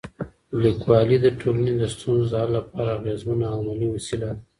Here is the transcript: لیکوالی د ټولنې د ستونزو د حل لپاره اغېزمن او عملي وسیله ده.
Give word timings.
لیکوالی 0.63 1.17
د 1.21 1.27
ټولنې 1.39 1.73
د 1.77 1.83
ستونزو 1.93 2.27
د 2.31 2.33
حل 2.41 2.49
لپاره 2.57 2.89
اغېزمن 2.99 3.39
او 3.55 3.61
عملي 3.69 3.87
وسیله 3.95 4.29
ده. 4.35 4.41